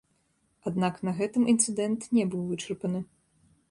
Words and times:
Аднак 0.71 0.97
на 1.09 1.13
гэтым 1.21 1.47
інцыдэнт 1.55 2.11
не 2.19 2.29
быў 2.33 2.43
вычарпаны. 2.53 3.09